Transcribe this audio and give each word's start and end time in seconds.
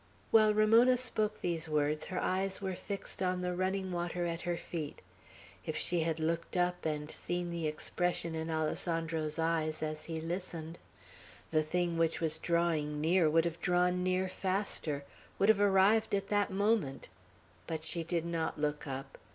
While 0.31 0.55
Ramona 0.55 0.97
spoke 0.97 1.41
these 1.41 1.69
words, 1.69 2.05
her 2.05 2.19
eyes 2.19 2.59
were 2.59 2.73
fixed 2.73 3.21
on 3.21 3.41
the 3.43 3.55
running 3.55 3.91
water 3.91 4.25
at 4.25 4.41
her 4.49 4.57
feet. 4.57 4.99
If 5.63 5.77
she 5.77 5.99
had 5.99 6.19
looked 6.19 6.57
up, 6.57 6.87
and 6.87 7.11
seen 7.11 7.51
the 7.51 7.67
expression 7.67 8.33
in 8.33 8.49
Alessandro's 8.49 9.37
eyes 9.37 9.83
as 9.83 10.05
he 10.05 10.19
listened, 10.19 10.79
the 11.51 11.61
thing 11.61 11.99
which 11.99 12.19
was 12.19 12.39
drawing 12.39 12.99
near 12.99 13.29
would 13.29 13.45
have 13.45 13.61
drawn 13.61 14.01
near 14.01 14.27
faster, 14.27 15.03
would 15.37 15.49
have 15.49 15.61
arrived 15.61 16.15
at 16.15 16.29
that 16.29 16.49
moment; 16.49 17.07
but 17.67 17.83
she 17.83 18.03
did 18.03 18.25
not 18.25 18.57
look 18.59 18.87
up. 18.87 19.19